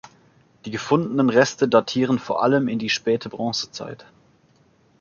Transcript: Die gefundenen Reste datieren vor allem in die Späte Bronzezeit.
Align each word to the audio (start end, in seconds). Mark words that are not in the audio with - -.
Die 0.65 0.71
gefundenen 0.71 1.29
Reste 1.29 1.67
datieren 1.67 2.17
vor 2.17 2.41
allem 2.41 2.67
in 2.67 2.79
die 2.79 2.89
Späte 2.89 3.29
Bronzezeit. 3.29 4.07